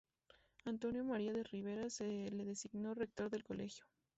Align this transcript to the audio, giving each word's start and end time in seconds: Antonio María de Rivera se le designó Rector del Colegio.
Antonio 0.65 1.03
María 1.03 1.31
de 1.31 1.43
Rivera 1.43 1.87
se 1.91 2.31
le 2.31 2.43
designó 2.43 2.95
Rector 2.95 3.29
del 3.29 3.43
Colegio. 3.43 3.85